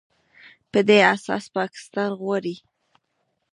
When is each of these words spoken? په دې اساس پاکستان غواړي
په 0.71 0.79
دې 0.87 0.99
اساس 1.15 1.45
پاکستان 1.57 2.09
غواړي 2.21 2.55